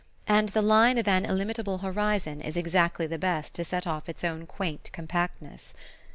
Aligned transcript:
And 0.27 0.49
the 0.49 0.63
line 0.63 0.97
of 0.97 1.07
an 1.07 1.25
illimitable 1.27 1.77
horizon 1.77 2.41
is 2.41 2.57
exactly 2.57 3.05
the 3.05 3.19
best 3.19 3.53
to 3.53 3.63
set 3.63 3.85
off 3.85 4.09
its 4.09 4.23
own 4.23 4.47
quaint 4.47 4.89
compactness. 4.91 5.75